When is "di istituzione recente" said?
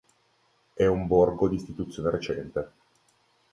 1.47-2.71